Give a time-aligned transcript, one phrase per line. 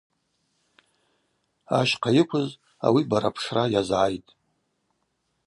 [1.77, 2.49] Ащхъа йыквыз
[2.85, 4.29] ауи барапшра йазгӏайтӏ.